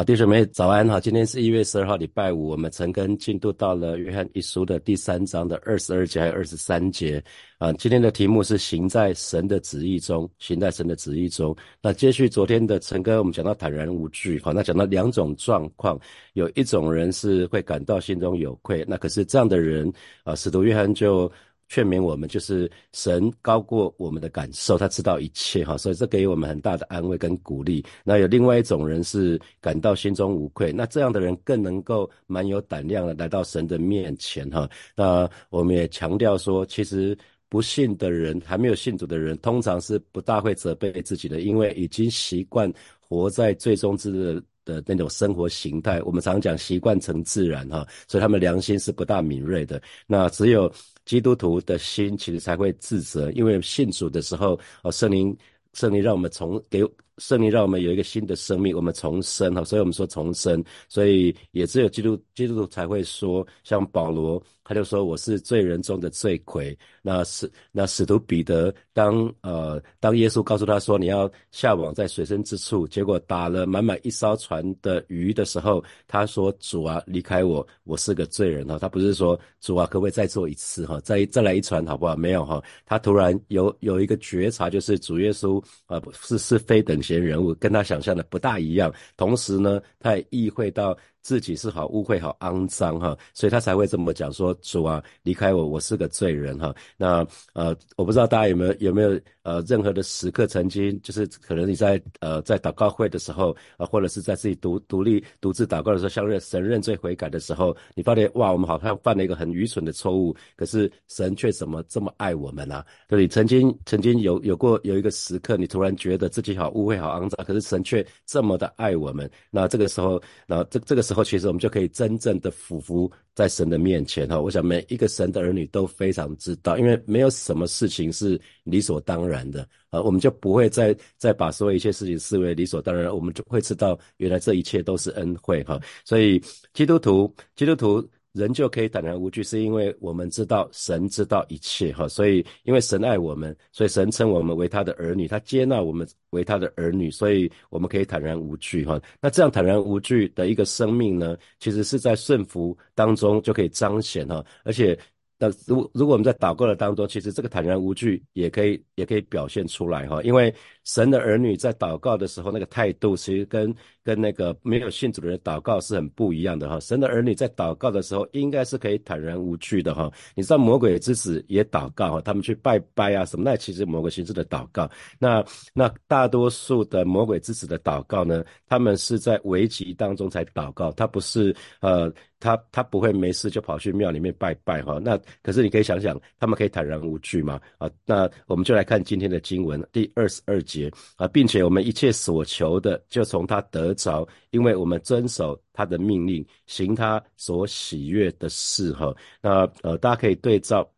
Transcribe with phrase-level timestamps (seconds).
[0.00, 0.98] 好，弟兄们早安哈！
[0.98, 7.22] 今天是一月十二号，礼拜五，我们陈根进度到了约翰一书的第三章的二十二节还有二十三节
[7.58, 7.70] 啊。
[7.74, 11.54] 今天的题目是行在神的旨意中，行在神的旨意中。
[11.82, 16.00] 那接续昨天的陈根，我们讲到坦然无惧，好，那讲到两种状况，
[16.32, 19.92] 有一种人是会感到心中有愧，那可是这样的人
[20.24, 21.30] 啊，使徒约翰就。
[21.70, 27.82] 劝勉我们，就是神高过我们的感受，他知道一切哈，所以这给予我们很大的安慰跟鼓励。
[28.02, 34.68] 那有另外一种人是感到心中无愧，那这样的人更能够蛮有胆量的来到神的面前哈。
[34.96, 37.16] 那我们也强调说，其实
[37.48, 46.02] 不信的人，还没有信主的人，通常是不大会责备自己的，因为已经习惯活在最终之日的那种生活形态。
[46.02, 49.80] 我们常讲习惯成自然哈，所以他们良心是不大敏锐的。
[50.08, 50.68] 那只有。
[51.10, 55.36] 基督徒的心其实才会自责，因为信主的时候，哦，圣灵，
[55.72, 56.84] 圣灵让我们从给
[57.18, 64.40] 圣灵让我们有一个新的生命，我们重生哈，所以我们说重生，所以也只有基督基督徒才会说，像保罗。
[64.70, 66.78] 他就说我是罪人中的罪魁。
[67.02, 78.78] 那使那使徒彼得当呃当耶稣告诉他说你要下网在水深之处，结果打了满满一艘船的鱼的时候，他说主啊离开我，我是个罪人哈。
[78.78, 82.14] 他不是说主啊可不可以再做一次哈，再再来一船好不好？
[82.14, 82.62] 没有哈。
[82.86, 88.94] 他突然有有一个觉察，就是主耶稣啊是是非等闲人物，跟他想象的不大一样。
[89.16, 90.96] 同时呢，他也意会到。
[91.22, 112.82] 自己是好污秽、好肮脏哈，所以他才会这么讲说：“主啊，离开我，我是个罪人哈。”那呃，我不知道大家有没有有没有呃任何的时刻，曾经就是可能你在呃在祷告会的时候啊，或者是在自己独独立独自祷告的时候，向认神认罪悔改的时候，你发现哇，我们好像犯了一个很愚蠢的错误，可是神却怎么这么爱我们呢？
[113.10, 119.30] 就你曾经曾经有有过有一个时刻，你突然觉得自己好污秽、好肮脏，可是神却这么的爱我们。
[119.50, 121.09] 那这个时候，那这这个。
[121.10, 124.40] 之后，其实我们就可以真正的俯伏在神的面前哈。
[124.40, 135.80] 我想每一个神的儿女都非常知道，因为没有什么事情是理所当然的啊，我们就不会再再把所有一切事情视为理所当然，我们就会知道原来这一切都是恩惠哈。
[136.04, 136.40] 所以
[136.72, 138.08] 基督徒，基督徒。
[138.32, 149.00] 人就可以坦然无惧，是因为我们知道神知道一切哈，所以因为神爱我们，所以神称我们为他的儿女，他接纳我们为他的儿女，所以我们可以坦然无惧哈。
[149.20, 154.98] 那这样坦然无惧的一个生命呢，其实是在顺服当中就可以彰显哈，而且。
[155.42, 160.54] 那如如果我们在祷告的当中，其实这个坦然无惧也可以也可以表现出来哈，因为
[160.90, 166.80] 神的儿女在祷告的时候，那个态度其实跟跟那个没有信主的人祷告是很不一样的哈。
[166.80, 170.10] 神的儿女在祷告的时候，应该是可以坦然无惧的哈。
[170.34, 174.90] 你知道魔鬼之子也祷告哈，他们去拜拜啊什么，那其实某个形式的祷告。
[175.16, 182.12] 那那大多数的魔鬼之子的祷告呢，他们是在危急当中才祷告，他不是呃。
[182.42, 187.60] 他他不会没事就跑去庙里面拜拜哈，那可是你可以想想，他们可以坦然无惧吗？
[187.76, 190.79] 啊，那我们就来看今天的经文第二十二节
[191.16, 199.12] 啊，并且我们一切所求的就从他得着，因为我们遵守他的命令，行他所喜悦的事哈。
[199.42, 200.88] 那呃，大家可以对照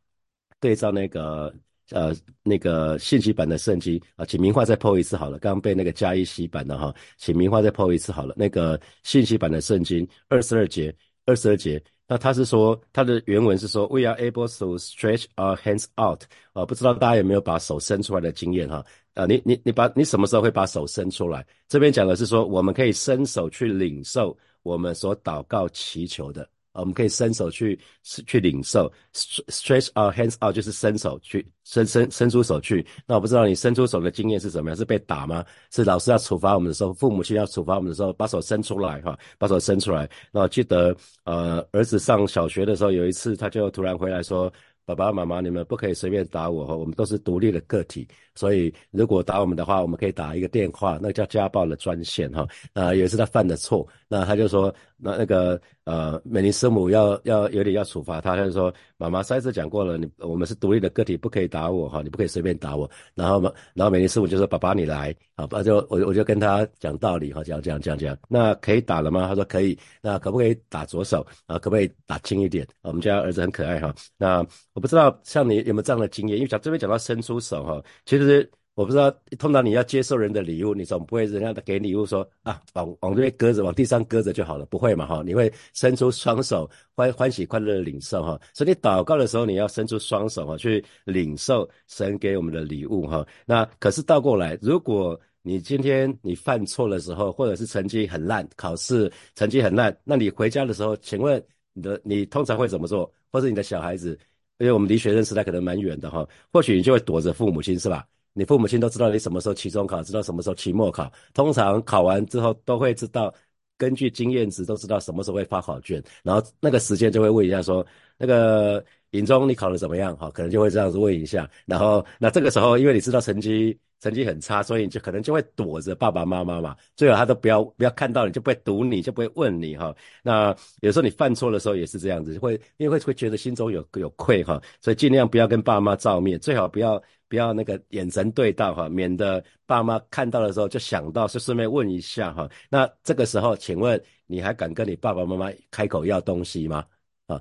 [0.61, 1.51] 对照那个
[1.91, 10.95] 呃那个信息版的圣经啊，请明画再剖一次好了，刚刚被那个加一洗版的哈，请明画再剖一次好了，那个信息版的圣经二十二节。
[11.25, 16.25] 二十二节，那他是说，他的原文是说，We are able to stretch our hands out。
[16.53, 18.85] 啊，不知道大家有没有把手伸出来的经验哈？
[19.15, 21.47] 啊，你你你把你什么时候会把手伸出来？
[21.69, 26.49] 这边讲的是说，我们可以伸手去领受我们所祷告祈求的。
[26.75, 32.87] 我们可以伸手去去领受，stretch our hands out 就是伸手去伸伸伸出手去。
[33.07, 34.77] 那我不知道你伸出手的经验是怎么样？
[34.77, 35.45] 是被打吗？
[35.71, 40.09] 是老师要处罚我们的时候，父母亲要处罚我们的时候，把手伸出来哈，把手伸出来。
[40.33, 44.51] 那我记得，呃，儿子上小学的时候，有一次他就突然回来说。
[44.85, 52.47] 爸爸妈妈，你们不可以随便打我哈，我们都是独立的个体，所以如果打我们的话，我们可以打一个电话，那叫家暴的专线哈。
[52.73, 62.89] 啊，也是他犯的错，那他就说，那那个呃，美玲师母要要有点要处罚他，他就说，妈妈上次讲过了，你我们是独立的个体，不可以打我哈，你不可以随便打我。
[63.15, 69.27] 然后嘛，然后美玲师母就说，爸爸你来，好，爸就我我就跟他讲道理哈，讲讲讲讲，那可以打了吗？
[69.27, 71.59] 他说可以，那可不可以打左手啊？
[71.59, 72.67] 可不可以打轻一点？
[72.83, 74.47] 我们家儿子很可爱哈，那。
[74.75, 85.23] 我不知道像你有没有这样的经验，因为讲这边讲到伸出手哈，其实就是我不知道，通常你要接受人的礼物，你总不会人家给礼物说啊，往往这边搁着，往地上搁着就好了，不会嘛哈？
[85.27, 88.41] 你会伸出双手，欢欢喜快乐的领受哈。
[88.55, 93.27] 所以你祷告的时候，你要伸出双手哈，去领受神给我们的礼物哈。
[93.45, 103.13] 那可是倒过来，如果你今天你犯错的时候，或者是成绩很烂，考试成绩很烂，那你回家的时候，请问你的你通常会怎么做？
[103.33, 104.19] 或者你的小孩子，
[104.63, 108.07] 因为我们离学生时代可能蛮远的哈，或许你就会躲着父母亲是吧？
[108.33, 113.35] 你父母亲都知道你什么时候期中考，知道什么时候期末考，通常考完之后都会知道，
[113.77, 117.85] 根据经验值都知道什么时候会发考卷，然后那个时间就会问一下说，
[118.17, 120.17] 那个尹中你考的怎么样？
[120.17, 123.77] 哈，可能就会这样子问一下，然后那这个时候因为你知道成绩。
[124.03, 129.95] 成绩很差，所以你就可能就会躲着爸爸妈妈嘛，最好他都不要不要看到你，就不会堵你，就不会问你哈。
[130.25, 142.51] 那有时候你犯错的时候也是这样子，会因为会会觉得心中有有愧哈，所以尽量不要跟爸妈照面，最好不要不要那个眼神对到哈，免得爸妈看到的时候就想到，就顺便问一下哈。
[142.69, 146.85] 那这个时候，请问你还敢跟你爸爸妈妈开口要东西吗？
[147.29, 147.41] 啊？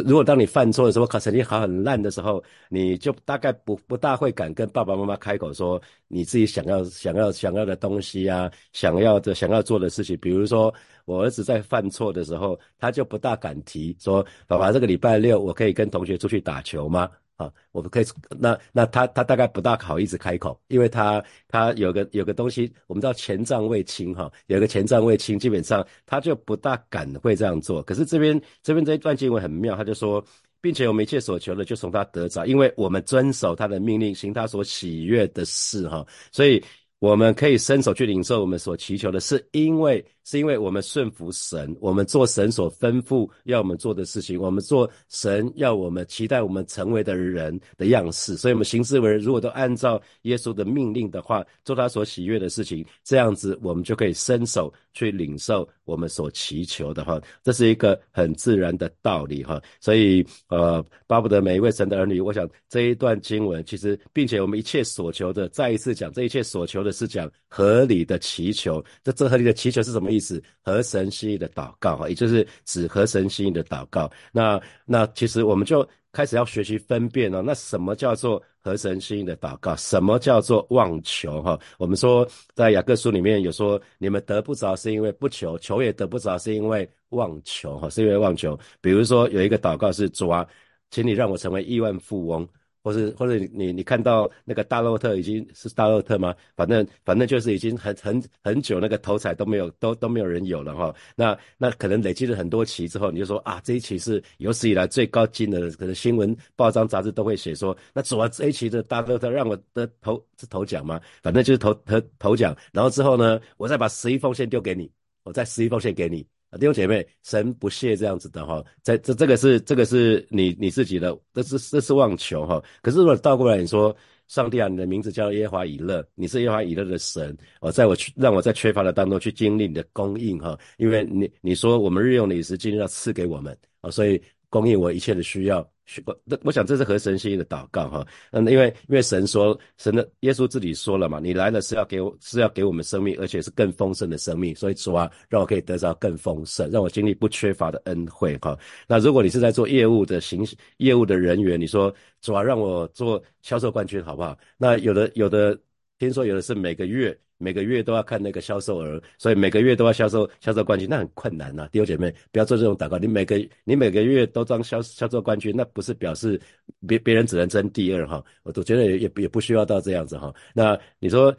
[0.00, 10.16] 如果当你犯错的时候，考成绩考很烂的时候，你就大概不不大会敢跟爸爸妈妈开口说你自己想要想要想要的东西啊，想要的想要做的事情。
[10.18, 10.72] 比如说
[11.04, 17.08] 我儿子在犯错的时候，他就不大敢提说爸爸这个礼拜六我可以跟同学出去打球吗？
[17.42, 18.04] 啊，我们可以，
[18.38, 27.82] 那那他他大概不大好意思开口，因为他他有个有个东西，我们知道前账未清哈，有个前账未清，基本上他就不大敢会这样做。
[27.82, 30.24] 可是这边这边这一段经文很妙，他就说，
[30.60, 36.62] 并且我们一切所求的就从他得着，因为我们遵守他的命令，行他所喜悦的事哈，所以
[37.02, 40.04] 我们可以伸手去领受我们所祈求的，是因为。
[40.24, 70.12] 是因为我们顺服神，我们做神所吩咐要我们做的事情，我们做神要我们期待我们成为的人的样式，所以我们行事为人如果都按照耶稣的命令的话，做他所喜悦的事情，这样子我们就可以伸手去领受我们所祈求的哈，这是一个很自然的道理哈，所以呃，巴不得每一位神的儿女，我想这一段经文其实，并且我们一切所求的，再一次讲这一切所求的是讲合理的祈求，这这合理的祈求是什么？
[70.12, 74.10] 意思合神心意的祷告哈，也就是指合神心意的祷告。
[74.30, 77.40] 那那其实我们就开始要学习分辨哦。
[77.40, 79.74] 那什么叫做合神心意的祷告？
[79.76, 81.58] 什么叫做妄求哈？
[81.78, 88.58] 我们说在雅各书里面有说，你们得不着是因为不求，求也得不着是因为妄求哈，是因为妄求。
[88.82, 90.46] 比如说有一个祷告是主啊，
[90.90, 92.46] 请你让我成为亿万富翁。
[92.82, 96.34] 或是或者你你看到那个大洛特已经是大洛特吗？
[96.56, 100.94] 反正反正就是已经很很很久那个头彩都没有都都没有人有了哈。
[101.14, 111.00] 那那可能累积了很多期之后，你就说啊这一期是有史以来最高金额的，可能新闻报章杂志都会写说，那主要这一期的大洛特让我的头是头奖吗？
[111.22, 112.56] 反正就是头头头奖。
[112.72, 114.90] 然后之后呢，我再把十一封信丢给你，
[115.22, 116.26] 我再十一封信给你。
[116.58, 122.62] 弟兄姐妹，神不屑这样子的哈，在这这个是这个是你你自己的，这是这是妄求哈。
[122.82, 123.94] 可是如果倒过来你说，
[124.28, 134.20] 上帝啊，你的名字叫耶华以勒，你是耶华以勒的神，哦，在我去让我在缺乏的当中去经历你的供应哈，因为你你说我们日用的饮食今日要赐给我们啊，所以
[134.52, 135.66] 供应我一切的需要。
[136.04, 148.56] 我我想这是合神心意的祷告哈，嗯，因为因为神说，神的耶稣自己说了嘛，你来了是要给我是要给我们生命，而且是更丰盛的生命，所以主啊，让我可以得到更丰盛，让我经历不缺乏的恩惠哈。
[148.86, 150.46] 那如果你是在做业务的行
[150.76, 154.38] 业务的人员，你说主啊，让我做销售冠军好不好？
[154.56, 155.58] 那有的有的
[155.98, 157.18] 听说有的是每个月。
[157.42, 161.68] 每个月都要看那个销售额，所以每个月都要销售销售冠军，那很困难呐。
[161.72, 162.96] 弟兄姐妹，不要做这种祷告。
[162.98, 166.40] 你每个你每个月都当销销售冠军，那不是表示
[166.86, 168.22] 别别人只能争第二哈？
[168.44, 170.32] 我都觉得也也不需要到这样子哈。
[170.54, 171.34] 那你说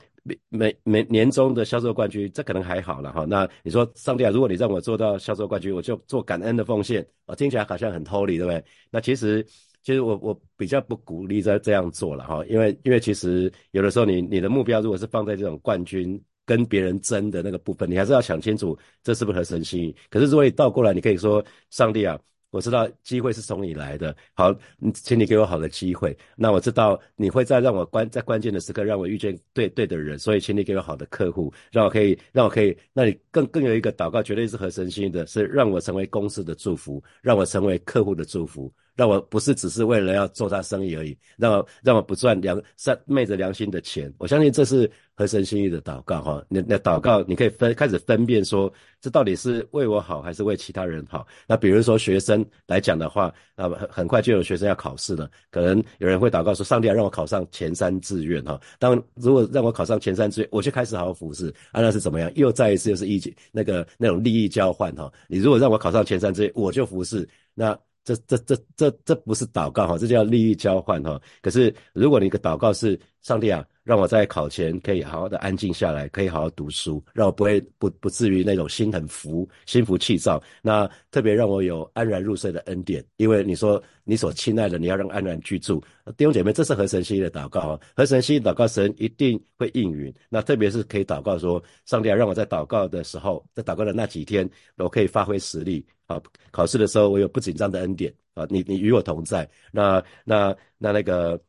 [0.50, 3.25] 每每年终的销售冠军，这可能还好了哈。
[3.25, 8.63] 那你说上帝啊，如果你让我做到销售冠军，我就做感恩的奉献啊，听起来好像很偷离，对不对？
[8.91, 9.45] 那其实。
[9.83, 19.95] 其实我我比较不鼓励在这样做了哈，因为因为其实有的时候你你的目标如果是放在这种冠军跟别人争的那个部分，你还是要想清楚这是不是合神心意。
[20.09, 24.55] 可是如果你倒过来，你可以说上帝啊，我知道机会是从你来的，好，
[24.93, 26.17] 请你给我好的机会。
[26.35, 38.71] 那我知道你会在让我关在关键的时刻让我遇见对对的人，所以请你给我好的客户，让我可以让我可以，那你更更有一个祷告绝对是合神心意的，是让我成为公司的祝福，让我成为客户的祝福。
[38.95, 44.13] 让我不是只是为了要做他生意而已，让我让我不赚良善昧着良心的钱。
[44.17, 46.45] 我相信这是合神心意的祷告哈。
[46.47, 48.71] 那那祷告你可以分开始分辨说，
[49.01, 51.25] 这到底是为我好还是为其他人好？
[51.47, 58.59] 那比如说学生来讲的话，那么很很快就有学生要考试了，可能有人会祷告说，上帝啊，让我考上前三志愿哈。
[58.77, 62.31] 当如果让我考上前三志愿，我就开始好好服侍，啊那是怎么样？
[62.35, 65.12] 又再一次又是意见那个那种利益交换哈。
[65.27, 67.75] 你如果让我考上前三志愿，我就服侍那。
[68.03, 71.19] 这这这这这不是祷告哈，这叫利益交换哈。
[71.41, 80.43] 可是如果你的祷告是上帝啊，让我在考前可以好好的安静下来，可以好好读书，让我不会不不至于那种心很浮、心浮气躁。
[80.61, 85.81] 那特别让我有安然入睡的恩典，因为你说你所亲爱的，你要让安然居住。
[86.17, 87.79] 弟兄姐妹，这是合神心意的祷告啊！
[87.95, 90.13] 合神心意祷告，神一定会应允。
[90.27, 96.21] 那特别是可以祷告说，上帝啊，让我在祷告的时候，在祷告的那几天，我可以发挥实力啊。
[96.51, 98.45] 考试的时候，我有不紧张的恩典啊。
[98.49, 99.49] 你你与我同在。
[99.71, 101.39] 那那那那个。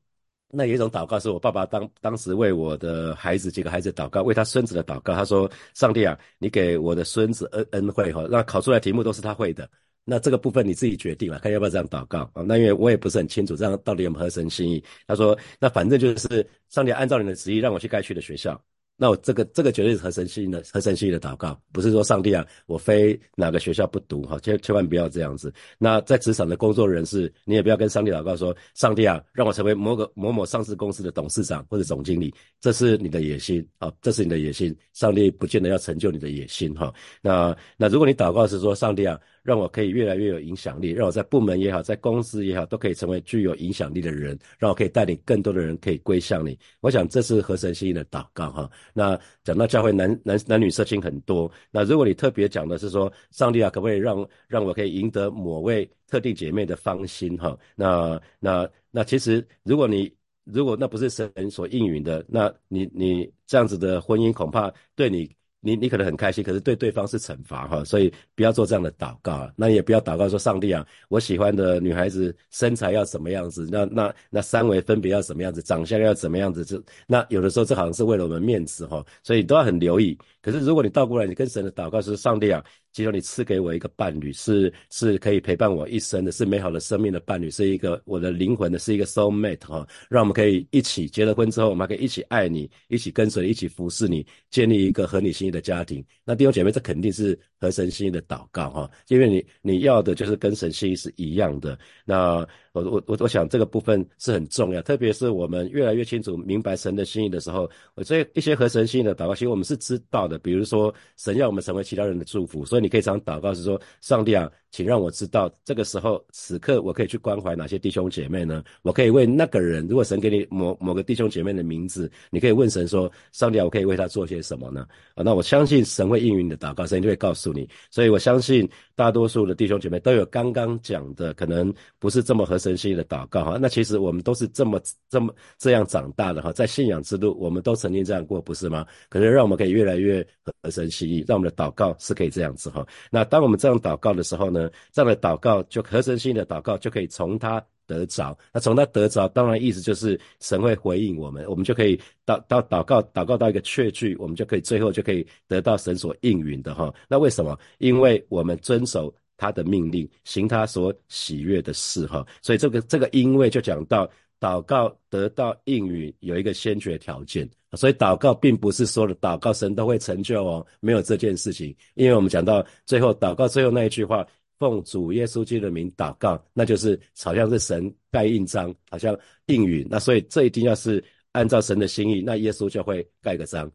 [0.54, 5.12] 那有一种祷告是我爸爸当当时为我的孩子几个孩子祷告，为他孙子的祷告。
[5.14, 9.68] 他说：“上帝啊，你给我的孙子恩恩惠哈，那考出来题目都是他会的。
[10.04, 12.42] 那这个部分你自己决定了，看要不要这样祷告啊？
[12.46, 14.82] 那因为我也不是很清楚这样到底有没有合神心意。
[15.06, 18.60] 他说：那反正就是上帝按照你的旨意让我去该去的学校。”
[18.96, 25.52] 那我这个这个绝对是合神心的合神心的祷告，不是说上帝啊，我非哪个学校不读哈，千千万不要这样子。
[25.78, 36.92] 那在职场的工作人士，你也不要跟上帝祷告说，上帝啊，让我成为某个某某上市公司的董事长或者总经理，这是你的野心啊，这是你的野心，上帝不见得要成就你的野心哈。
[37.20, 39.20] 那那如果你祷告是说，上帝啊。
[39.44, 46.58] 让我可以越来越有影响力，让我在部门也好，在公司也好，都可以成为具有影响力的人，让我可以带领更多的人可以归向你。
[46.80, 48.70] 我想这是合神心意的祷告哈。
[48.94, 57.54] 那讲到教会男男男女色情很多，那如果你特别讲的是说，上帝啊，可不可以让让我可以赢得某位特定姐妹的芳心哈？
[57.76, 60.10] 那那那其实如果你
[60.44, 65.30] 如果那不是神所应允的，那你你这样子的婚姻恐怕对你。
[65.64, 69.50] 你你可能很开心，可是对对方是惩罚哈，所以不要做这样的祷告。
[69.56, 73.66] 那也不要祷告说上帝啊，我喜欢的女孩子身材要什么样子？
[73.72, 75.62] 那那那三围分别要什么样子？
[75.62, 76.64] 长相要怎么样子？
[76.64, 80.16] 这那有的时候这好像是为了我们面子哈，所以都要很留意。
[80.44, 82.62] 可是如果你倒过来，你跟神的祷告是上帝啊。
[82.92, 96.04] 祈求你赐给我一个伴侣，是是可以陪伴我一生的，是美好的生命的伴侣，是一个我的灵魂的，是一个 soul mate 哈，让我们可以一起结了婚之后，我们可以一起爱你，一起跟随，一起服侍你，建立一个合你心意的家庭。
[96.24, 101.76] 那弟兄姐妹，这肯定是合神心意的祷告哈，因为你你要的就是跟神心意是一样的。
[102.04, 110.38] 那我我我我想这个部分是很重要，特别是我们越来越清楚明白神的心意的时候，我这一些合神心意的祷告，其实我们是知道的。
[110.38, 114.50] 比如说，神要我们成为其他人的祝福，所以你可以常祷告是说，上帝啊。
[114.74, 118.64] 请让我知道，这个时候此刻我可以去关怀哪些弟兄姐妹呢？
[118.82, 124.84] 我可以为那个人，如果神给你某某个弟兄姐妹的名字，你可以问神说：上帝，我可以为他做些什么呢？
[125.14, 127.68] 啊，那我相信神会应允你的祷告，神就会告诉你。
[127.88, 133.56] 所以我相信大多数的弟兄姐妹都有刚刚讲的，可能不是这么合神心意的祷告哈。
[133.62, 138.84] 那其实我们都是这么这么这样长大的哈，在信仰之路，我们都曾经这样过，不是吗？
[139.08, 142.84] 可是让我们可以越来越合神心意，让我们的祷告是可以这样子哈。
[143.08, 144.63] 那当我们这样祷告的时候呢？
[144.92, 156.92] 这样的祷告就合神心的祷告就可以从他得着，那从他得着，当然意思就是神会回应我们，我们就可以到到祷告祷告到一个确据，我们就可以最后就可以得到神所应允的哈。
[157.08, 157.58] 那为什么？
[157.78, 162.26] 因为我们遵守他的命令，行他所喜悦的事哈。
[162.40, 164.08] 所以这个这个因为就讲到
[164.40, 167.48] 祷告得到应允有一个先决条件。
[167.72, 171.74] 所以祷告并不是说的祷告神都会成就哦，没有这件事情。
[171.94, 174.24] 因为我们讲到最后祷告最后那一句话，
[174.58, 179.86] 奉主耶稣基督的名祷告，那就是好像是神盖印章，好像应允。
[179.90, 183.70] 那所以这一定要是按照神的心意，那耶稣就会盖个章，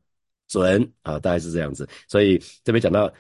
[0.48, 1.88] 准啊，大概是这样子。
[2.08, 3.12] 所以这边讲到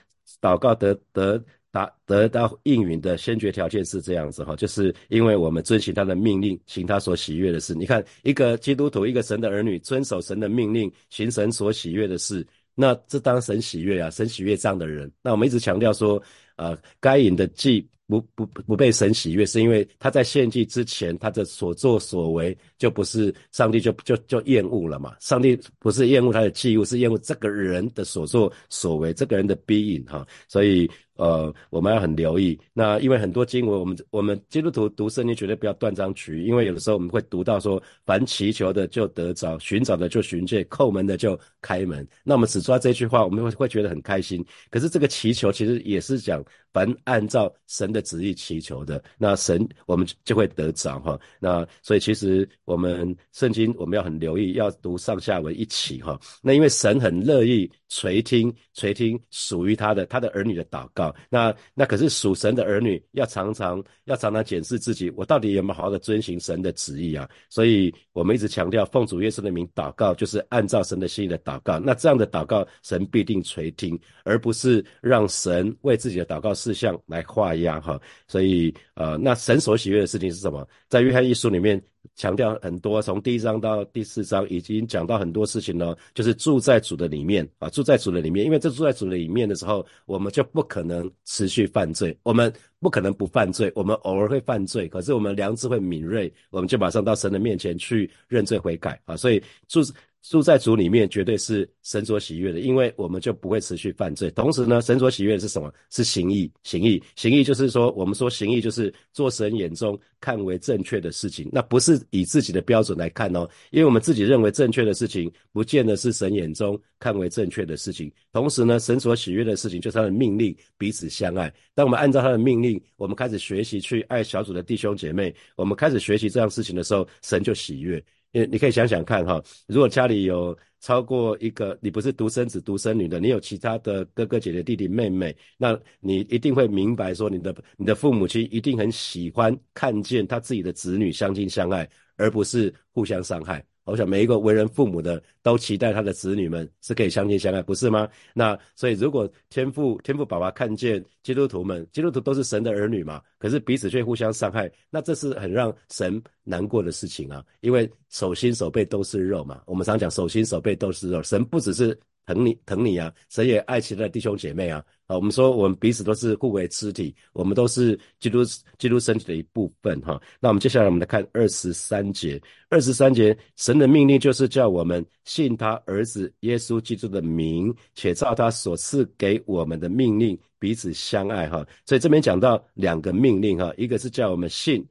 [0.42, 1.44] 祷告得得。
[1.72, 7.75] 达得到应允的先决条件是这样子哈，就是因为我们遵循他的命令，行他所喜悦的事。
[7.75, 15.12] 你看，一个基督徒，一个神的儿女，遵守神的命令，行神所喜悦的事，那这当神喜悦啊，神喜悦这样的人。
[15.22, 16.20] 那我们一直强调说，
[16.60, 25.16] 呃，该隐的祭不不不被神喜悦，是因为他在献祭之前，他的所作所为就不是上帝就就就厌恶了嘛？
[25.20, 30.89] 上帝不是厌恶他的祭物，是厌恶这个人的所作所为，这个人的逼引哈，所以。
[31.20, 32.58] 呃，我们要很留意。
[32.74, 42.08] 那因为很多经文，我们我们基督徒读圣经绝对不要断章取义，因为有的时候我们会读到说，凡祈求的就得着，寻找的就寻见，叩门的就开门。
[42.24, 44.44] 那我们只抓这句话，我们会会觉得很开心。
[44.72, 51.20] 可是这个祈求其实也是讲，凡按照神的旨意祈求的，那神我们就会得着哈。
[51.38, 56.18] 那所以其实我们圣经我们要很留意，要读上下文一起哈。
[56.42, 61.13] 那因为神很乐意垂听垂听属于他的他的儿女的祷告。
[61.29, 67.29] 那那可是属神的儿女，要常常要常常检视自己，我到底有没有好好的遵行神的旨意啊？
[67.50, 71.79] 所以我们一直强调奉主耶稣的名祷告，就是按照神的心意的祷告。
[71.79, 78.00] 那这样的祷告，神必定垂听，而不是让神为自己的祷告事项来画押哈。
[78.27, 80.67] 所以呃，那神所喜悦的事情是什么？
[80.88, 81.81] 在约翰一书里面
[82.15, 99.82] 强调很多，从第一章到第四章已经讲到很多事情了，就是住在主的里面啊，住在主的里面，因为这住在主的里面的时候，我们就不可能持续犯罪，我们不可能不犯罪，我们偶尔会犯罪，可是我们良知会敏锐，我们就马上到神的面前去认罪悔改啊，所以住。
[100.22, 104.30] 住在主里面绝对是神所喜悦的，因为我们就不会持续犯罪。
[104.32, 105.74] 同时呢，神所喜悦的是什么？
[105.90, 118.12] 是行义，行义，行义就是说，我们说行义就是做神眼中看为正确的事情，那不是以自己的标准来看哦，因为我们自己认为正确的事情，不见得是神眼中看为正确的事情。
[118.34, 121.52] 同时呢，神所喜悦的事情就是他的命令，彼此相爱。
[121.74, 128.04] 当我们按照他的命令，我们开始学习去爱小组的弟兄姐妹，我们开始学习这样事情的时候，神就喜悦。
[128.31, 143.65] 你你可以想想看哈，如果家里有超过一个，你不是独生子独生女的，你有其他的哥哥姐姐弟弟妹妹，那你一定会明白说，你的你的父母亲一定很喜欢看见他自己的子女相亲相爱，而不是互相伤害。
[143.89, 148.08] 我想每一个为人父母的都期待他的子女们是可以相亲相爱，不是吗？
[148.34, 157.43] 那所以如果天父天父爸爸看见基督徒们，基督徒都是神的儿女嘛，可是彼此却互相伤害，那这是很让神难过的事情啊！
[157.62, 161.98] 因为手心手背都是肉嘛，我们常讲手心手背都是肉，神不只是。
[162.29, 163.12] 疼你疼你啊！
[163.29, 164.86] 神也爱其他的弟兄姐妹啊！
[165.07, 168.45] 啊，我们说我们彼此都是互为肢体，我们都是基督
[168.77, 170.21] 基督身体的一部分哈。
[170.39, 181.65] 那我们接下来我们来看二十三节，二十三节，神的命令就是叫我们信他儿子耶稣基督的名，且照他所赐给我们的命令彼此相爱哈。
[181.83, 184.88] 所以这边讲到两个命令哈，一个是叫我们信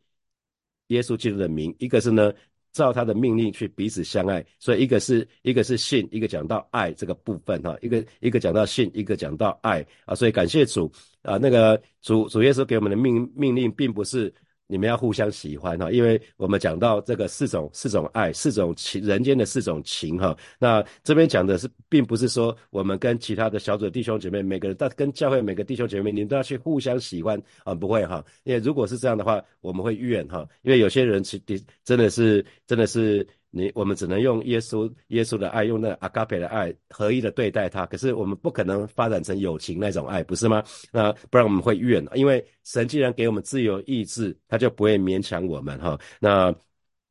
[0.88, 2.33] 耶稣基督的名，一个是呢。
[2.73, 10.91] 照他的命令去彼此相爱，所以一个是一个是信，一个讲到爱这个部分哈，一个一个讲到信，一个讲到爱啊，所以感谢主
[11.23, 14.33] 啊，那个主主耶稣给我们的命命令并不是。
[14.69, 20.37] 你们要互相喜欢哈，因为我们讲到这个四种四种爱，四种情人间的四种情哈。
[20.59, 27.75] 那这边讲的是，并不是说我们跟其他的小组弟兄姐妹每个人，但跟教会每个弟兄姐妹，你们都要去互相喜欢啊？
[27.75, 33.27] 不会哈，因为如果是这样的话，我们会怨哈，因为有些人其实真的是真的是。
[33.51, 37.87] 你我们只能用耶稣耶稣的爱，用那阿嘎培的爱合一的对待他。
[37.87, 40.63] 可是我们不可能发展成友情那种爱，不是吗？
[40.93, 45.99] 那不然我们会怨，因为神既然给我们自由意志，他就不会勉强我们哈。
[46.21, 46.55] 那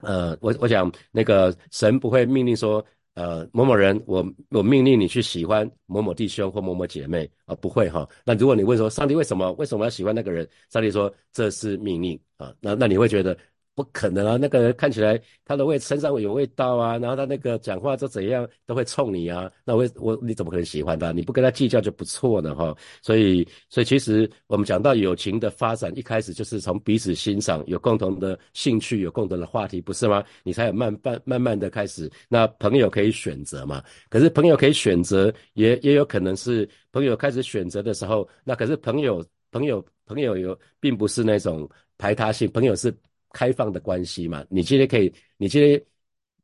[0.02, 8.08] 呃，我我想那个神不会命令说，呃，某某人，我我命令你去喜欢某某弟兄或某某姐妹啊，不会哈。
[8.24, 10.48] 那如果你问说，上帝为什么为什么要喜欢那个人？
[10.70, 12.54] 上帝说这是命令啊。
[12.62, 13.36] 那那你会觉得？
[13.78, 14.38] 不可能啊！
[14.42, 21.12] 那个人看起来他的味身上有味道啊，然后他那个讲话都怎样都会冲你啊，那我我你怎么可能喜欢他？
[21.12, 22.76] 你不跟他计较就不错了哈。
[23.04, 30.24] 所以所以其实我们讲到友情的发展，一开始就是从彼此欣赏、有共同的兴趣、有共同的话题，不是吗？
[30.42, 32.12] 你才有慢慢慢慢的开始。
[32.28, 33.84] 那朋友可以选择嘛？
[34.10, 42.92] 可是朋友可以选择，也也有可能是朋友开始选择的时候，那可是朋友朋友朋友有并不是那种排他性，朋友是。
[43.38, 45.80] 开放的关系嘛，你今天可以，你今天，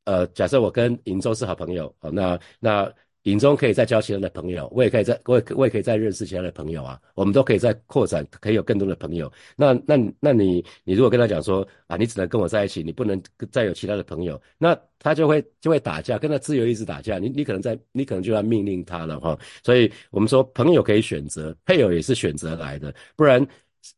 [0.04, 9.32] 呃，假设我跟尹中是好朋友，哦，那那尹中可以再交其他的朋友，我也可以再，我也我也可以再认识其他的朋友啊，我们都可以再扩展，可以有更多的朋友。
[9.56, 19.36] 那那那你你如果跟他讲说啊，你只能跟我在一起，你不能再有其他的朋友，那他就会就会打架，跟他自由意志打架，你你可能在，你可能就要命令他了哈。
[19.64, 23.46] 所以我们说朋友可以选择，配偶也是选择来的，不然。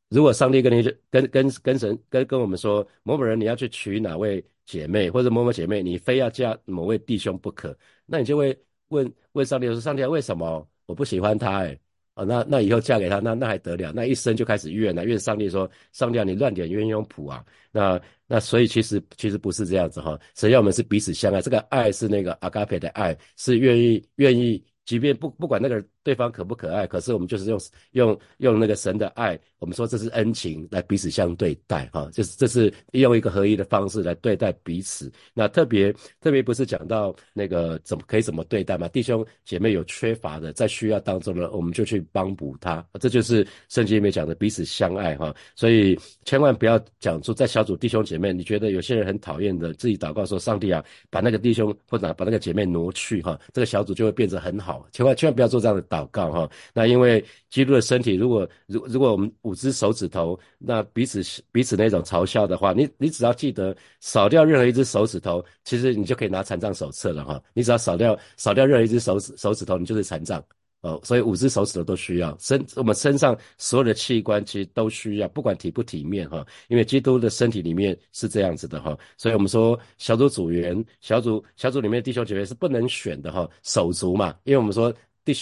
[0.09, 11.63] 如果上帝跟你跟跟跟神跟跟我们说某某人你要去娶哪位姐妹或者某某姐妹，你非要嫁某位弟兄不可，那你就会问问上帝说：上帝为什么我不喜欢他？
[11.63, 11.79] 哎，
[12.15, 13.91] 哦，那那以后嫁给他，那那还得了？
[13.93, 17.45] 那一生就开始怨了，怨上帝说：上帝你乱点鸳鸯谱啊！
[17.71, 25.83] 那那所以其实其实不是这样子哈，神要我们是彼此相爱，这个爱是那个阿嘎培的爱，是愿意愿意，即便不不管那个。
[26.05, 26.85] 对方可不可爱？
[26.85, 27.59] 可是我们就是用
[27.93, 35.11] 用用那个神的爱，我们说这是恩情来彼此相对待，哈，就是这是用一个合一的方式来对待彼此。
[35.33, 38.87] 那特别特别不是讲到那个怎么可以怎么对待嘛？
[38.89, 42.85] 弟兄姐妹有缺乏的，在需要当中呢，我们就去帮补他。
[42.99, 45.35] 这就是圣经里面讲的彼此相爱，哈。
[45.55, 54.87] 所以千万不要讲出在小组弟兄姐妹，你觉得有些人很讨厌的，自己祷告说上帝啊，把那个弟兄或者把那个姐妹挪去，哈，这个小组就会变得很好。
[54.91, 55.83] 千万千万不要做这样的。
[55.85, 67.41] 祷告哈，那因为基督的身体，如果如如果我们五只手指头，那彼此彼此那种嘲笑的话，你你只要记得少掉任何一只手指头，其实你就可以拿残障手册了哈。
[67.53, 70.43] 你只要少掉少掉任何一只手指手指头，你就是残障。
[70.81, 84.93] 哦，所以五只手指头都需要身，我们身上所有的器官其实都需要，不管体不体面哈，因为基督的身体里面是这样子的哈，所以我们说小组组员、小组小组里面弟兄姐妹是不能选的哈，手足嘛，因为我们说
[85.25, 85.33] 弟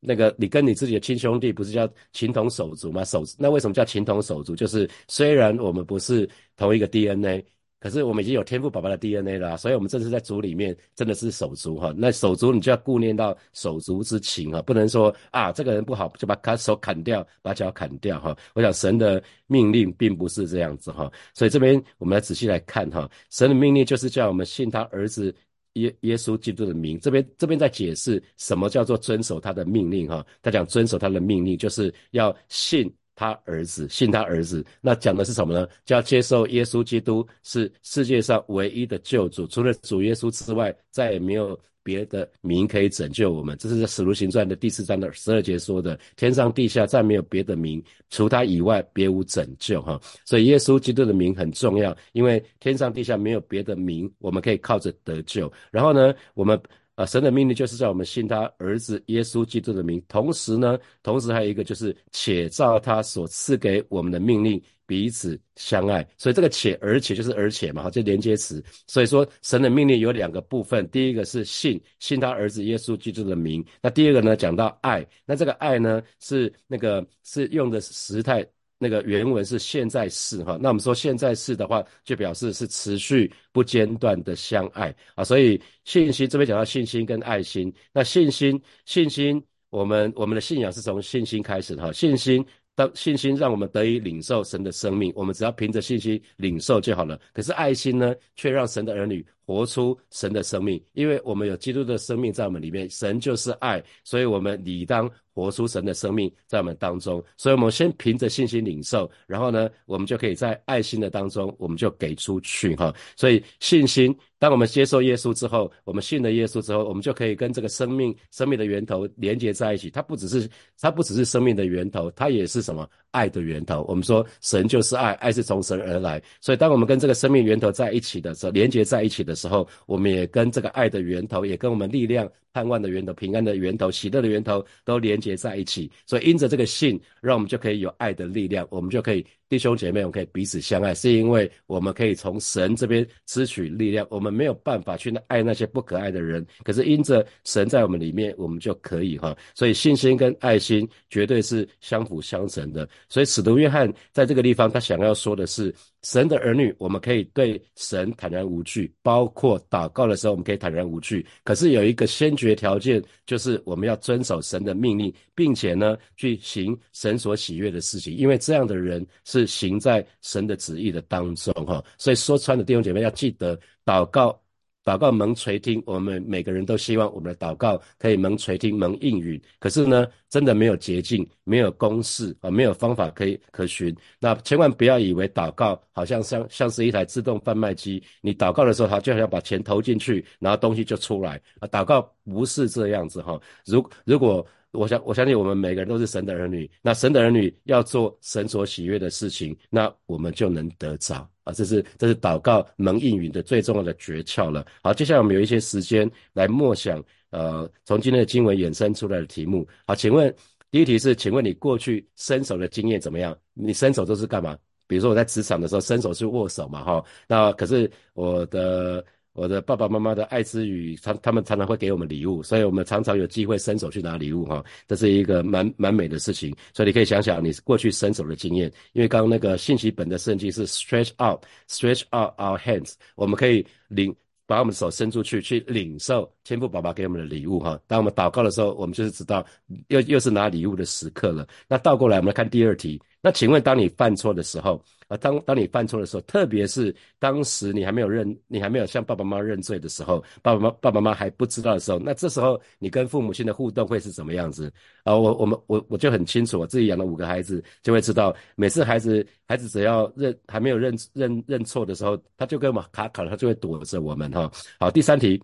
[0.00, 3.04] 那个你跟你自己的亲兄弟不是叫情同手足吗？
[3.04, 4.56] 手那为什么叫情同手足？
[4.56, 7.44] 就是虽然我们不是同一个 DNA。
[7.80, 11.92] 可是我们已经有天赋宝宝的 DNA 了，所以我们这次在组里面真的是手足哈。
[11.94, 18.34] 那手足你就要顾念到手足之情啊，不能说啊这个人不好就把他手砍掉，把脚砍掉哈。
[18.54, 25.34] 我想神的命令并不是这样子哈，所以这边我们来仔细来看哈，神的命令就是叫我们信他儿子
[25.74, 26.98] 耶耶稣基督的名。
[26.98, 30.26] 这边这边在解释什么叫做遵守他的命令哈。
[30.42, 32.92] 他讲遵守他的命令就是要信。
[33.16, 35.68] 他儿子信他儿子，那讲的是什么呢？
[35.84, 43.56] 就要接受耶稣基督是世界上唯一的救主，除了主耶稣之外，再也没有别的名可以拯救我们。
[43.58, 49.80] 这是在使徒行传的第四章的十二节说的：天上地下再没有别的名，除他以外别无拯救。
[49.82, 55.52] 哈，所以耶稣基督的名很重要，因为天上地下没有别的名，我们可以靠着得救。
[55.70, 56.60] 然后呢，我们。
[56.96, 66.06] 啊，神的命令就是在我们信他儿子耶稣基督的名，同时呢，同时还有一个就是且照他所赐给我们的命令彼此相爱。
[66.16, 68.62] 所以这个且而且就是而且嘛，哈，这连接词。
[68.86, 78.46] 所以说神的命令有两个部分，第一个是信信他儿子耶稣基督的名，那第二个呢讲到爱，那这个爱呢是那个是用的时态。
[78.76, 85.24] 那个原文是现在式哈，那我们说现在式的话，就表示是持续不间断的相爱啊。
[85.24, 91.92] 所以信心这边讲到信心跟爱心，那信心信心，我们我们的信仰是从信心开始哈。
[91.92, 97.20] 信心当信心让我们得以领受神的生命，我们只要凭着信心领受就好了。
[97.32, 105.10] 可是爱心呢，却让神的儿女活出神的生命，因为我们有基督的生命在我们里面，神就是爱，所以我们理当。
[105.34, 112.94] 活出神的生命在我们当中，所以我们先凭着信心领受，然后呢，我们就可以在爱心的当中，我们就给出去哈。
[113.16, 119.90] 所以信心，当我们接受耶稣之后，我们信了耶稣之后，我们就可以跟这个生命、生命的源头连接在一起。
[119.90, 120.48] 它不只是，
[120.80, 123.84] 它不只是生命的源头，它也是什么爱的源头。
[123.88, 126.22] 我们说神就是爱，爱是从神而来。
[126.40, 132.30] 所以当我们跟这个生命源头在一起的时候，连接在一起的时候，我们也跟这个爱的源头，也跟我们力量。
[132.52, 139.24] 盼望的源头、平安的源头、喜乐的源头都连结在一起，所以因着这个信，让我们就可以有爱的力量，我们就可以。
[139.48, 144.06] 弟兄姐妹，我们可以彼此相爱，是因为我们可以从神这边支取力量。
[144.10, 149.36] 我们没有办法去爱那些不可爱的人，可是因着神在我们里面，我们就可以哈。
[149.54, 152.88] 所以信心跟爱心绝对是相辅相成的。
[153.08, 161.24] 所以使徒约翰在这个地方，他想要说的是，神的儿女，我们可以对神坦然无惧，包括祷告的时候，我们可以坦然无惧。
[161.44, 169.04] 可是有一个先决条件，就是我们要遵守神的命令，并且呢，去行神所喜悦的事情，因为这样的人。
[169.34, 174.40] 是行在神的旨意的当中哈，所以说穿的弟兄姐妹要记得祷告，
[174.84, 175.82] 祷告蒙垂听。
[175.86, 179.40] 我们每个人都希望我们的祷告可以蒙垂听、蒙应允。
[179.58, 183.94] 可是呢，真的没有捷径，没有公式啊，没有方法可以可循。
[184.20, 191.66] 那千万不要以为祷告好像像像是一台自动贩卖机，你祷告的时候，他就好像把钱投进去，然后东西就出来啊。
[191.68, 193.40] 祷告不是这样子哈。
[193.66, 196.70] 如如果我想，我相信我们每个人都是神的儿女。
[196.82, 201.52] 那神的儿女要做神所喜悦的事情，那我们就能得着啊！
[201.52, 204.66] 这是这是祷告能应允的最重要的诀窍了。
[204.82, 209.66] 好，接下来我们有一些时间来默想，呃，从今天的经文衍生出来的题目。
[209.86, 210.34] 好，请问
[210.70, 213.36] 第一题是，请问你过去伸手的经验怎么样？
[213.52, 214.58] 你伸手都是干嘛？
[214.86, 217.04] 比如说我在职场的时候，伸手是握手嘛，哈。
[217.28, 219.04] 那可是我的。
[219.34, 226.54] 我的爸爸妈妈的爱之语，他他们常常会给我们礼物，所以我们常常有机会伸手去拿礼物哈，这是一个蛮蛮美的事情。
[226.72, 234.14] 所以你可以想想你过去伸手的经验，因为刚刚那个信息本的圣经是 stretch out，stretch out our hands，我们可以领
[234.46, 237.76] 把我们手伸出去去领受天父爸爸给我们的礼物哈。
[237.88, 239.44] 当我们祷告的时候，我们就是知道
[239.88, 241.44] 又又是拿礼物的时刻了。
[241.66, 243.02] 那倒过来，我们来看第二题。
[243.24, 254.70] 那请问，当你犯错的时候，啊，当当你犯错的时候，特别是当时你还没有认，你还没有向爸爸妈妈认罪的时候，爸爸妈爸爸妈妈还不知道的时候，那这时候你跟父母亲的互动会是怎么样子？
[255.04, 264.52] 啊，我我们我我就很清楚，我自己养了五个孩子，就会知道，每次孩子孩子只要认还没有认认认错的时候，他就跟我们卡卡了，他就会躲着我们哈。
[264.78, 265.42] 好，第三题，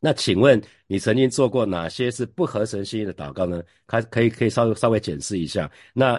[0.00, 3.62] 那请问你曾经做过哪些是不合神心意的祷告呢？
[3.84, 6.18] 可可以可以稍微稍微解释一下那。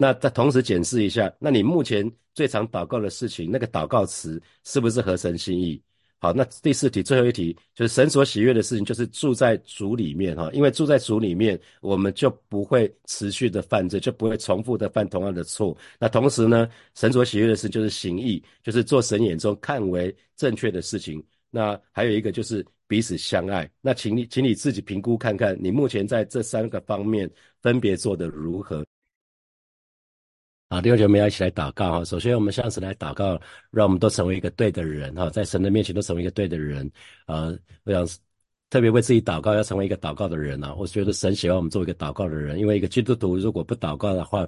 [0.00, 5.82] 那再同时检视一下，那你目前最常祷告的事情，那个祷告词是不是合神心意？
[6.20, 15.76] 好，那第四题，最后一题就是神所喜悦的事情，就是住在主里面哈，因为住在主里面，我们就不会持续的犯罪，就不会重复的犯同样的错。
[15.98, 21.22] 那同时呢，神所喜悦的事就是行义，就是做神眼中看为正确的事情。
[21.50, 23.68] 那还有一个就是彼此相爱。
[23.80, 27.30] 那请你，请你自己评估看看，你目前在这三个方面
[27.62, 28.84] 分别做得如何。
[30.70, 32.04] 好，弟兄姐妹要一起来祷告哈。
[32.04, 36.90] 首先，我们向神来祷告，让我们都成为一个对的人哈，在神的面前都成为一个对的人。
[37.24, 37.48] 啊，
[37.84, 38.06] 我想
[38.68, 40.74] 特别为自己祷告，要成为一个祷告的人啊。
[40.74, 44.46] 我觉得神喜欢我们做一个祷告的人，因为一个基督徒如果不祷告的话，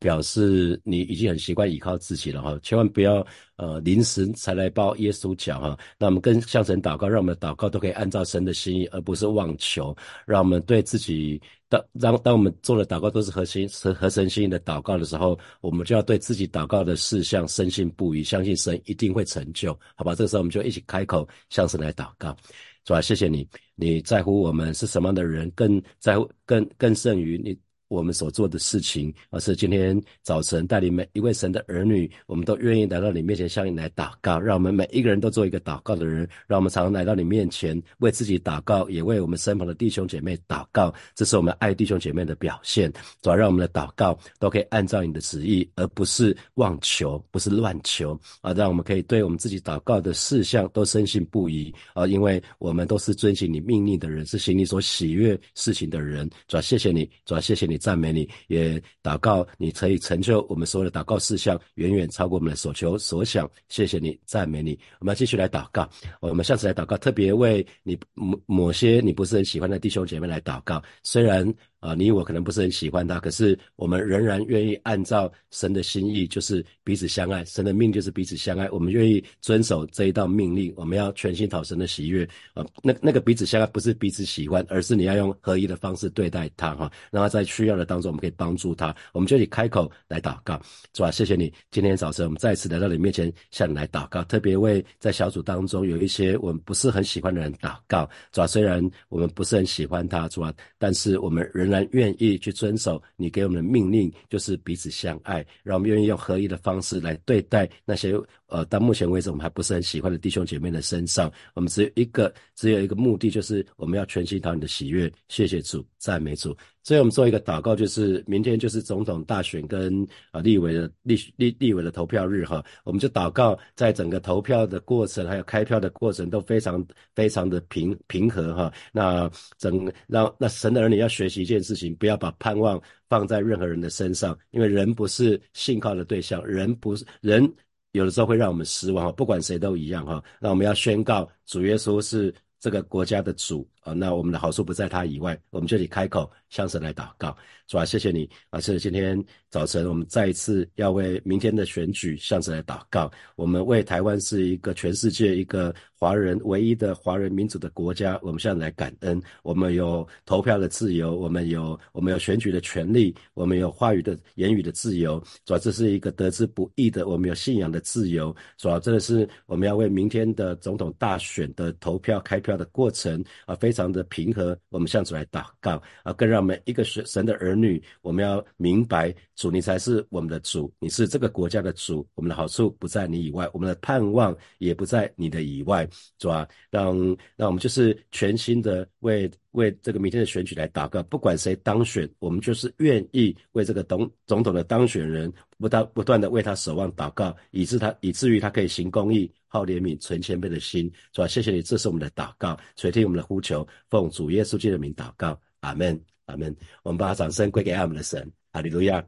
[0.00, 2.58] 表示你已经很习惯依靠自己了哈。
[2.64, 5.78] 千万不要呃临时才来抱耶稣脚哈。
[5.96, 9.96] 那我们跟向神祷告，让我们的祷告都可以按照神的心意，而不是妄求。
[10.26, 11.40] 让我们对自己。
[11.70, 20.12] 当当当我们做的祷告都是合心合合神心意的祷告的时候，我们就要对自己祷告的事项深信不疑，相信神一定会成就，好吧？
[20.12, 22.36] 这个时候我们就一起开口向神来祷告，
[22.84, 27.56] 主啊，谢谢你，你在乎我们是什么样的人，更在乎更更胜于你。
[27.90, 34.38] 我们所做的事情，而是今天早晨带领每一位神的儿女，我们都愿意来到你面前向你来祷告。
[34.38, 40.94] 让我们每一个人都做一个祷告的人，让我们常常来到你面前，为自己祷告，也为我们身旁的弟兄姐妹祷告。
[41.16, 42.92] 这是我们爱弟兄姐妹的表现。
[43.22, 48.52] 主要让我们的祷告都可以按照你的旨意，而不是妄求，不是乱求啊！
[48.52, 52.06] 让我们可以对我们自己祷告的事项都深信不疑啊！
[52.06, 56.30] 因为我们都是遵行你命令的人，是行你所喜悦事情的人。
[56.46, 57.79] 主要谢谢你，主要谢谢你。
[57.80, 63.50] 赞美你，也祷告你可以成就我们所有的祷告事项，远远超过我们的所求所想。
[63.68, 64.78] 谢谢你，赞美你。
[65.00, 65.90] 我们要继续来祷告，
[66.20, 70.80] 我们下次来祷告，特别为你某某些你不是很喜欢的弟兄姐妹来祷告。
[71.02, 71.52] 虽然。
[71.80, 77.44] 啊，你我可能不是很喜欢他，可是我们仍然愿意按照神的心意，就是彼此相爱。
[77.46, 80.72] 神的命就是彼此相爱，我们愿意遵守这一道命令。
[80.76, 82.64] 我们要全心讨神的喜悦啊。
[82.82, 86.92] 那那个彼此相爱不是彼此喜欢，而是你要用合一的方式对待他哈。
[87.10, 88.94] 让他在需要的当中，我们可以帮助他。
[89.12, 90.60] 我们就以开口来祷告，
[90.92, 91.50] 主啊，谢谢你。
[91.70, 98.06] 今天早晨我们再次来到你面前，向你来祷告，特别为在小组当中有一些我们不是很喜欢的人祷告。
[98.32, 108.12] 主啊，虽然我们不是很喜欢他，主啊，但是我们仍然愿意去遵守你给我们的命令，就是彼此相爱，让我们愿意用合一的方式来对待那些
[108.48, 111.32] 呃，到目前为止我们还不是很喜欢的弟兄姐妹的身上。
[111.54, 115.10] 我们只有一个，只有一个目的，就是我们要全心讨你的喜悦。
[115.28, 116.56] 谢谢主，赞美主。
[116.82, 128.72] 所以我们做一个祷告，就是明天就是总统大选跟啊立委的立立立委的投票日哈，我们就祷告，在整个投票的过程还有开票的过程都非常非常的平平和哈。
[128.92, 137.46] 那整让那神的儿女要学习一件事情，不要把盼望放在任何人的身上，因为人不是信靠的对象，人不是人
[137.92, 140.22] 有的时候会让我们失望哈，不管谁都一样哈。
[140.40, 143.68] 那我们要宣告主耶稣是这个国家的主。
[143.80, 148.60] 啊，那我们的好处不在他以外，我们就得开口向神来祷告，主啊，谢谢你啊！
[148.60, 153.10] 是今天早晨我们再一次要为明天的选举向神来祷告。
[153.36, 159.20] 我们为台湾是一个全世界一个华人唯一的华人民主的国家，我们向来感恩。
[159.42, 165.22] 我们有投票的自由，我们有我们有选举的权利，我们有话语的言语的自由。
[165.46, 168.34] 主要这是一个得之不易的，我们有信仰的自由。
[168.58, 173.69] 主要这个是我们要为明天的总统大选的投票开票的过程啊，非。
[173.70, 186.98] 非常的平和，我们向主来祷告啊，更让每一个神神的儿女，我们要明白主，你才是我们的主，你是这个国家的主，我们的好处不在你以外，我们的盼望也不在你的以外，主啊，让
[187.36, 199.30] 让我们就是全新的为为这个明天的选举来祷告，不管谁当选，我们就是愿意为这个总总统的当选人不断不断的为他守望祷告，以致他以至于他可以行公义。
[199.52, 201.26] 好怜悯、存谦卑的心，是吧？
[201.26, 206.56] 谢谢你，这是我们的祷告，垂听我们的呼求，奉主耶稣基督的名祷告，阿门，阿门。
[206.84, 209.04] 我们把掌声归给爱我们的神，阿利路亚。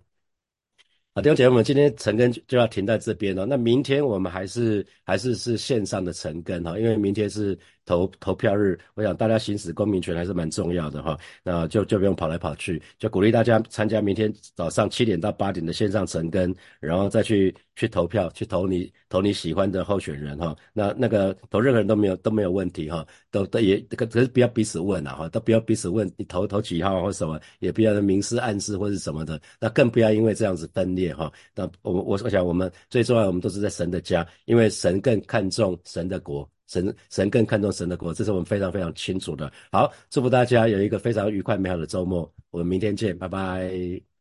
[1.15, 3.47] 好，弟兄姐妹们，今天晨更就要停在这边了。
[3.47, 7.57] 那明天我们还是还是是线上的晨更哈，因为明天是。
[7.85, 20.57] 投投票日，我想大家行使公民权还是蛮重要的哈，那就就不用跑来跑去，就鼓励大家参加明天早上七点到八点的线上晨更，然后再去去投票，去投你投你喜欢的候选人哈。
[20.73, 31.33] 那那个投任何人都没有都没有问题哈，都都也可可是不要彼此问啊哈，都不要彼此问你投投几号或什么，也不要明示暗示或是什么的，那更不要因为这样子分裂哈。
[31.55, 36.49] 那我我我想我们最重要，我们都是在神的家，因为神更看重神的国。
[36.73, 39.53] 神神更看重神的国，这是我们非常非常清楚的。
[39.71, 44.12] 好，祝福大家有一个非常愉快美好的周末，我们明天见，拜拜。